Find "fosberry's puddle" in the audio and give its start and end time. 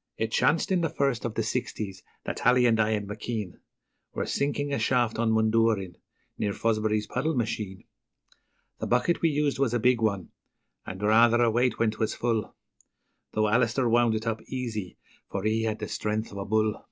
6.54-7.36